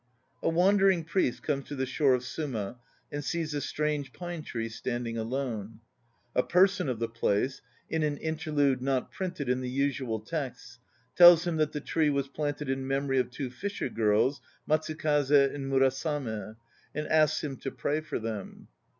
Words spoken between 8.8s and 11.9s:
not printed in the usual texts) tells him that the